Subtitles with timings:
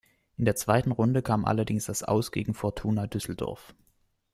[0.35, 3.75] In der zweiten Runde kam allerdings das Aus gegen Fortuna Düsseldorf.